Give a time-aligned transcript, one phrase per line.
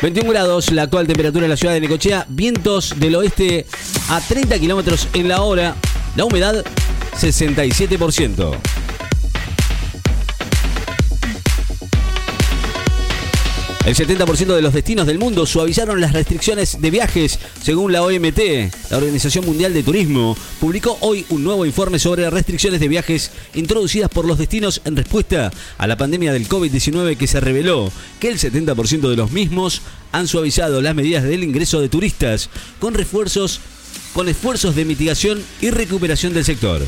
[0.00, 3.66] 21 grados la actual temperatura en la ciudad de Necochea, vientos del oeste
[4.08, 5.74] a 30 kilómetros en la hora,
[6.14, 6.64] la humedad
[7.16, 8.77] 67%.
[13.86, 18.38] El 70% de los destinos del mundo suavizaron las restricciones de viajes, según la OMT.
[18.90, 24.10] La Organización Mundial de Turismo publicó hoy un nuevo informe sobre restricciones de viajes introducidas
[24.10, 28.38] por los destinos en respuesta a la pandemia del COVID-19 que se reveló que el
[28.38, 29.80] 70% de los mismos
[30.12, 33.60] han suavizado las medidas del ingreso de turistas con refuerzos
[34.12, 36.82] con esfuerzos de mitigación y recuperación del sector.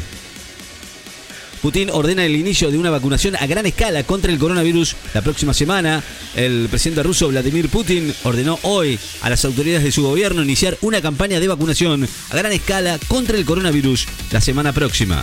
[1.60, 5.54] Putin ordena el inicio de una vacunación a gran escala contra el coronavirus la próxima
[5.54, 6.02] semana.
[6.34, 11.00] El presidente ruso Vladimir Putin ordenó hoy a las autoridades de su gobierno iniciar una
[11.00, 15.22] campaña de vacunación a gran escala contra el coronavirus la semana próxima.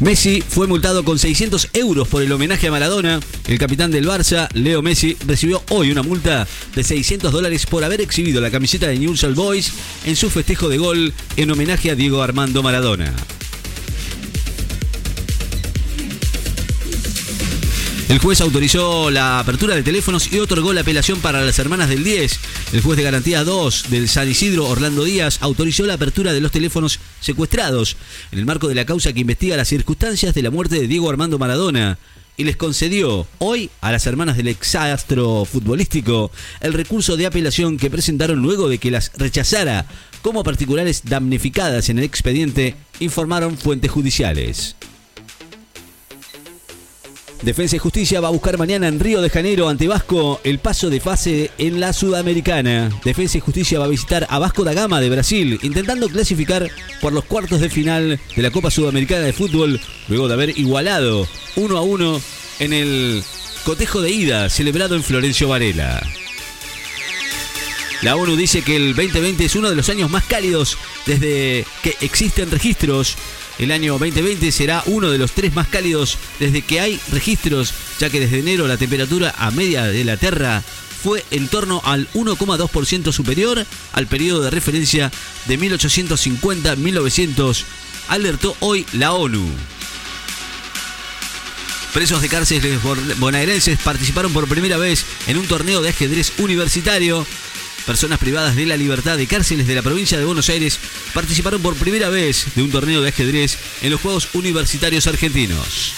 [0.00, 3.18] Messi fue multado con 600 euros por el homenaje a Maradona.
[3.48, 8.00] El capitán del Barça, Leo Messi, recibió hoy una multa de 600 dólares por haber
[8.00, 9.72] exhibido la camiseta de Newell's Boys
[10.04, 13.12] en su festejo de gol en homenaje a Diego Armando Maradona.
[18.08, 22.04] El juez autorizó la apertura de teléfonos y otorgó la apelación para las hermanas del
[22.04, 22.40] 10.
[22.72, 26.50] El juez de garantía 2 del San Isidro, Orlando Díaz, autorizó la apertura de los
[26.50, 27.98] teléfonos secuestrados
[28.32, 31.10] en el marco de la causa que investiga las circunstancias de la muerte de Diego
[31.10, 31.98] Armando Maradona
[32.38, 37.90] y les concedió hoy a las hermanas del exastro futbolístico el recurso de apelación que
[37.90, 39.84] presentaron luego de que las rechazara
[40.22, 44.76] como particulares damnificadas en el expediente, informaron fuentes judiciales.
[47.42, 50.90] Defensa y Justicia va a buscar mañana en Río de Janeiro ante Vasco el paso
[50.90, 52.90] de fase en la Sudamericana.
[53.04, 56.68] Defensa y Justicia va a visitar a Vasco da Gama de Brasil, intentando clasificar
[57.00, 61.28] por los cuartos de final de la Copa Sudamericana de Fútbol, luego de haber igualado
[61.54, 62.20] 1 a 1
[62.58, 63.22] en el
[63.64, 66.02] cotejo de ida celebrado en Florencio Varela.
[68.02, 71.96] La ONU dice que el 2020 es uno de los años más cálidos desde que
[72.00, 73.16] existen registros
[73.58, 78.08] el año 2020 será uno de los tres más cálidos desde que hay registros, ya
[78.10, 80.62] que desde enero la temperatura a media de la Tierra
[81.02, 85.10] fue en torno al 1,2% superior al periodo de referencia
[85.46, 87.64] de 1850-1900,
[88.08, 89.48] alertó hoy la ONU.
[91.92, 92.78] Presos de cárceles
[93.18, 97.26] bonaerenses participaron por primera vez en un torneo de ajedrez universitario
[97.86, 100.78] Personas privadas de la libertad de cárceles de la provincia de Buenos Aires
[101.14, 105.94] participaron por primera vez de un torneo de ajedrez en los Juegos Universitarios Argentinos.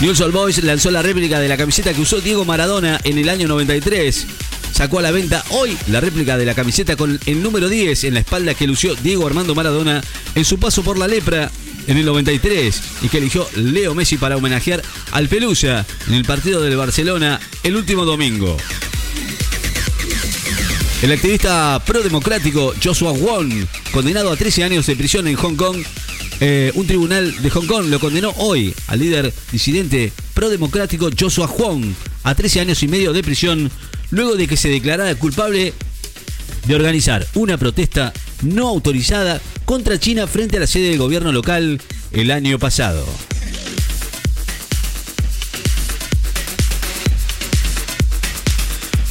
[0.00, 3.28] Newell's Old Boys lanzó la réplica de la camiseta que usó Diego Maradona en el
[3.30, 4.26] año 93.
[4.72, 8.14] Sacó a la venta hoy la réplica de la camiseta con el número 10 en
[8.14, 10.02] la espalda que lució Diego Armando Maradona
[10.34, 11.50] en su paso por la lepra
[11.86, 14.82] en el 93 y que eligió Leo Messi para homenajear
[15.12, 18.56] al Pelusa en el partido del Barcelona el último domingo.
[21.02, 23.52] El activista pro-democrático Joshua Wong,
[23.92, 25.76] condenado a 13 años de prisión en Hong Kong,
[26.40, 31.94] eh, un tribunal de Hong Kong lo condenó hoy al líder disidente pro-democrático Joshua Wong
[32.24, 33.70] a 13 años y medio de prisión
[34.10, 35.72] luego de que se declarara culpable
[36.66, 41.80] de organizar una protesta no autorizada contra China frente a la sede del gobierno local
[42.12, 43.04] el año pasado.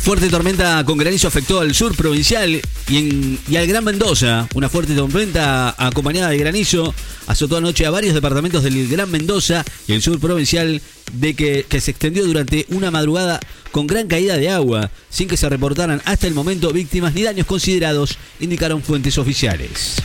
[0.01, 4.47] Fuerte tormenta con granizo afectó al sur provincial y, al Gran Mendoza.
[4.53, 6.93] Una fuerte tormenta acompañada de granizo
[7.25, 10.79] azotó anoche a varios departamentos del Gran Mendoza y el sur provincial
[11.11, 13.39] de que, que se extendió durante una madrugada
[13.71, 17.47] con gran caída de agua, sin que se reportaran hasta el momento víctimas ni daños
[17.47, 19.95] considerados, indicaron fuentes oficiales.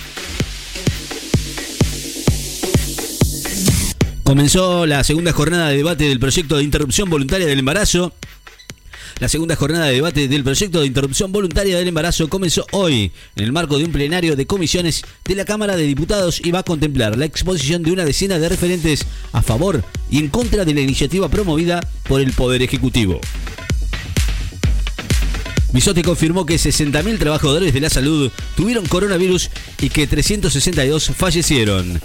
[4.30, 8.12] Comenzó la segunda jornada de debate del proyecto de interrupción voluntaria del embarazo
[9.18, 13.42] la segunda jornada de debate del proyecto de interrupción voluntaria del embarazo comenzó hoy en
[13.42, 16.62] el marco de un plenario de comisiones de la Cámara de Diputados y va a
[16.62, 20.80] contemplar la exposición de una decena de referentes a favor y en contra de la
[20.80, 23.20] iniciativa promovida por el Poder Ejecutivo.
[25.72, 29.50] Misote confirmó que 60.000 trabajadores de la salud tuvieron coronavirus
[29.80, 32.00] y que 362 fallecieron.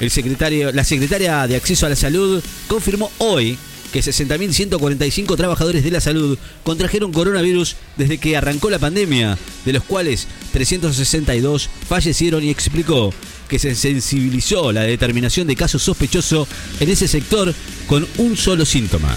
[0.00, 3.58] El secretario, la secretaria de Acceso a la Salud confirmó hoy
[3.92, 9.84] que 60.145 trabajadores de la salud contrajeron coronavirus desde que arrancó la pandemia, de los
[9.84, 13.12] cuales 362 fallecieron y explicó
[13.48, 16.48] que se sensibilizó la determinación de casos sospechosos
[16.78, 17.52] en ese sector
[17.86, 19.16] con un solo síntoma.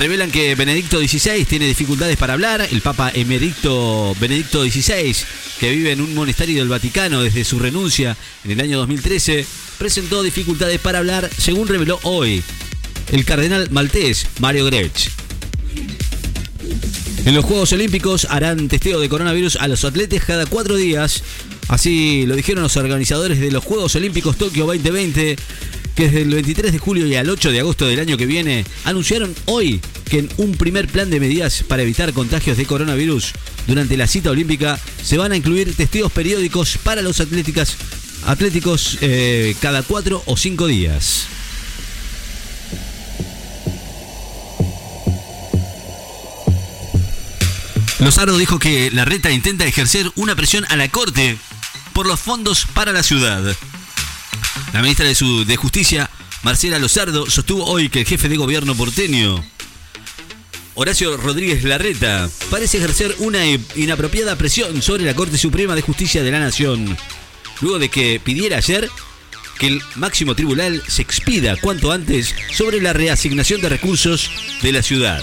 [0.00, 2.66] Revelan que Benedicto XVI tiene dificultades para hablar.
[2.72, 5.14] El Papa Emerito Benedicto XVI,
[5.58, 9.44] que vive en un monasterio del Vaticano desde su renuncia en el año 2013,
[9.76, 12.42] presentó dificultades para hablar, según reveló hoy.
[13.12, 15.10] el cardenal maltés Mario Grech.
[17.26, 21.22] En los Juegos Olímpicos harán testeo de coronavirus a los atletas cada cuatro días.
[21.68, 25.36] Así lo dijeron los organizadores de los Juegos Olímpicos Tokio 2020,
[25.94, 28.64] que desde el 23 de julio y al 8 de agosto del año que viene
[28.84, 29.78] anunciaron hoy
[30.10, 33.32] que en un primer plan de medidas para evitar contagios de coronavirus
[33.66, 37.76] durante la cita olímpica se van a incluir testeos periódicos para los atléticas,
[38.26, 41.26] atléticos eh, cada cuatro o cinco días.
[48.00, 51.38] Lozaro dijo que la reta intenta ejercer una presión a la Corte
[51.92, 53.54] por los fondos para la ciudad.
[54.72, 56.10] La ministra de, de Justicia,
[56.42, 59.44] Marcela Lozardo, sostuvo hoy que el jefe de gobierno porteño,
[60.80, 63.44] Horacio Rodríguez Larreta, parece ejercer una
[63.76, 66.96] inapropiada presión sobre la Corte Suprema de Justicia de la Nación,
[67.60, 68.88] luego de que pidiera ayer
[69.58, 74.30] que el máximo tribunal se expida cuanto antes sobre la reasignación de recursos
[74.62, 75.22] de la ciudad.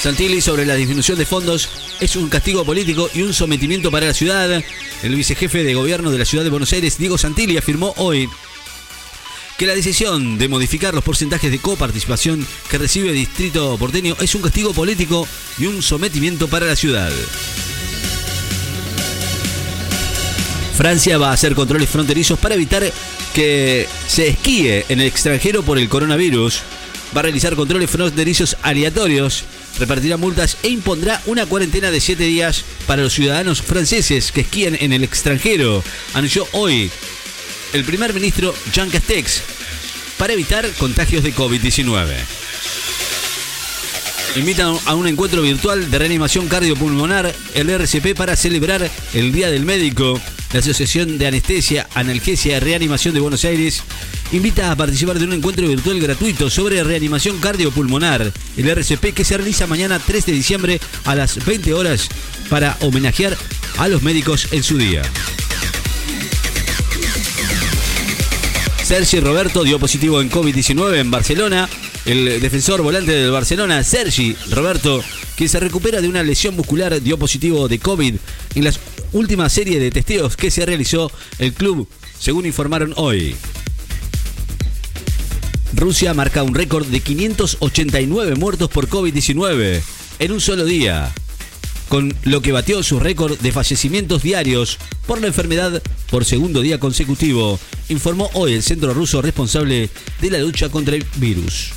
[0.00, 1.68] Santilli sobre la disminución de fondos
[2.00, 4.60] es un castigo político y un sometimiento para la ciudad.
[5.04, 8.28] El vicejefe de gobierno de la ciudad de Buenos Aires, Diego Santilli, afirmó hoy
[9.62, 14.34] que la decisión de modificar los porcentajes de coparticipación que recibe el distrito porteño es
[14.34, 17.12] un castigo político y un sometimiento para la ciudad.
[20.76, 22.82] Francia va a hacer controles fronterizos para evitar
[23.32, 26.62] que se esquíe en el extranjero por el coronavirus.
[27.16, 29.44] Va a realizar controles fronterizos aleatorios
[29.78, 34.76] repartirá multas e impondrá una cuarentena de 7 días para los ciudadanos franceses que esquíen
[34.80, 35.84] en el extranjero,
[36.14, 36.90] anunció hoy
[37.72, 39.51] el primer ministro Jean Castex
[40.18, 42.14] para evitar contagios de COVID-19.
[44.36, 49.66] Invitan a un encuentro virtual de reanimación cardiopulmonar, el RCP, para celebrar el Día del
[49.66, 50.18] Médico.
[50.52, 53.82] La Asociación de Anestesia, Analgesia y Reanimación de Buenos Aires
[54.32, 59.36] invita a participar de un encuentro virtual gratuito sobre reanimación cardiopulmonar, el RCP, que se
[59.36, 62.08] realiza mañana 3 de diciembre a las 20 horas
[62.48, 63.36] para homenajear
[63.78, 65.02] a los médicos en su día.
[68.92, 71.66] Sergi Roberto dio positivo en COVID-19 en Barcelona.
[72.04, 75.02] El defensor volante del Barcelona, Sergi Roberto,
[75.34, 78.16] quien se recupera de una lesión muscular, dio positivo de COVID
[78.54, 78.70] en la
[79.14, 83.34] última serie de testeos que se realizó el club, según informaron hoy.
[85.72, 89.80] Rusia marca un récord de 589 muertos por COVID-19
[90.18, 91.14] en un solo día,
[91.92, 96.80] con lo que batió su récord de fallecimientos diarios por la enfermedad por segundo día
[96.80, 97.60] consecutivo,
[97.90, 101.72] informó hoy el centro ruso responsable de la lucha contra el virus.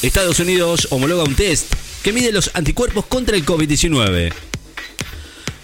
[0.00, 1.74] Estados Unidos homologa un test
[2.04, 4.32] que mide los anticuerpos contra el COVID-19.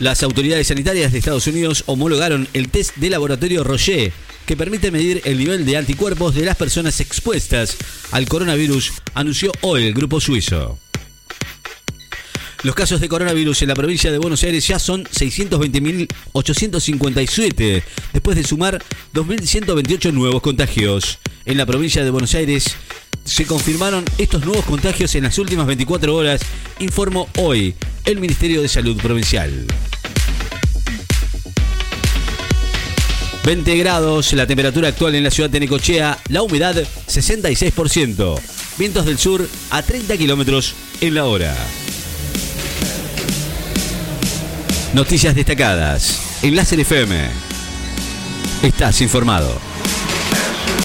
[0.01, 4.11] Las autoridades sanitarias de Estados Unidos homologaron el test de laboratorio Rocher,
[4.47, 7.77] que permite medir el nivel de anticuerpos de las personas expuestas
[8.11, 10.79] al coronavirus, anunció hoy el grupo suizo.
[12.63, 17.83] Los casos de coronavirus en la provincia de Buenos Aires ya son 620.857,
[18.15, 18.83] después de sumar
[19.13, 21.19] 2.128 nuevos contagios.
[21.45, 22.75] En la provincia de Buenos Aires
[23.31, 26.41] se confirmaron estos nuevos contagios en las últimas 24 horas,
[26.81, 27.75] informó hoy
[28.05, 29.67] el Ministerio de Salud Provincial.
[33.45, 38.41] 20 grados, la temperatura actual en la ciudad de Necochea, la humedad 66%,
[38.77, 41.57] vientos del sur a 30 kilómetros en la hora.
[44.93, 46.21] Noticias destacadas.
[46.43, 47.29] Enlace FM.
[48.65, 49.70] Estás informado.